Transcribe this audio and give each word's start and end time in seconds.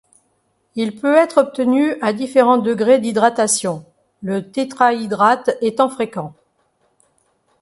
Il 0.75 0.99
peut 0.99 1.15
être 1.15 1.37
obtenu 1.37 1.93
à 2.01 2.11
différents 2.11 2.57
degrés 2.57 2.97
d'hydratation, 2.97 3.85
le 4.23 4.49
tétrahydrate 4.49 5.55
étant 5.61 5.89
fréquent. 5.89 6.33